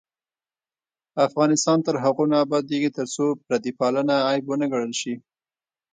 [1.27, 5.13] افغانستان تر هغو نه ابادیږي، ترڅو پردی پالنه عیب ونه ګڼل شي.